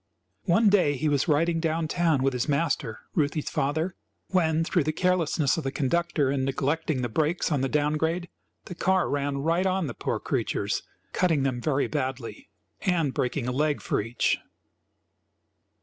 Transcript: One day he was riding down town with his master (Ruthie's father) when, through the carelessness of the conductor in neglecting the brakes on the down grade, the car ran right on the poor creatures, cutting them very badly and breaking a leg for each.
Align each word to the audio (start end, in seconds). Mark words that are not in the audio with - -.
One 0.45 0.67
day 0.69 0.95
he 0.97 1.07
was 1.07 1.27
riding 1.27 1.59
down 1.59 1.87
town 1.87 2.23
with 2.23 2.33
his 2.33 2.49
master 2.49 3.01
(Ruthie's 3.13 3.51
father) 3.51 3.93
when, 4.29 4.63
through 4.63 4.85
the 4.85 4.91
carelessness 4.91 5.57
of 5.57 5.63
the 5.63 5.71
conductor 5.71 6.31
in 6.31 6.43
neglecting 6.43 7.03
the 7.03 7.07
brakes 7.07 7.51
on 7.51 7.61
the 7.61 7.69
down 7.69 7.97
grade, 7.97 8.27
the 8.65 8.73
car 8.73 9.07
ran 9.07 9.37
right 9.43 9.67
on 9.67 9.85
the 9.85 9.93
poor 9.93 10.19
creatures, 10.19 10.81
cutting 11.13 11.43
them 11.43 11.61
very 11.61 11.85
badly 11.85 12.49
and 12.81 13.13
breaking 13.13 13.47
a 13.47 13.51
leg 13.51 13.79
for 13.79 14.01
each. 14.01 14.39